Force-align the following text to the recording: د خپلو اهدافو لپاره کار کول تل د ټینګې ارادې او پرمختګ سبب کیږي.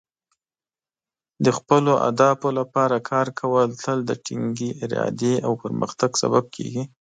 د 1.45 1.47
خپلو 1.57 1.91
اهدافو 2.07 2.47
لپاره 2.59 2.95
کار 3.09 3.27
کول 3.39 3.67
تل 3.83 3.97
د 4.05 4.11
ټینګې 4.25 4.71
ارادې 4.85 5.33
او 5.45 5.51
پرمختګ 5.63 6.11
سبب 6.23 6.43
کیږي. 6.55 6.83